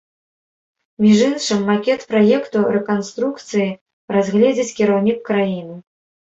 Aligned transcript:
Між 1.05 1.17
іншым, 1.27 1.59
макет 1.67 2.07
праекту 2.15 2.65
рэканструкцыі 2.77 3.69
разгледзіць 4.19 4.75
кіраўнік 4.83 5.25
краіны. 5.33 5.75